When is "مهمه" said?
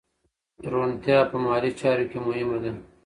2.27-2.57